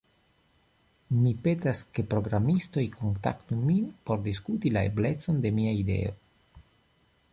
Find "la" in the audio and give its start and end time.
4.79-4.85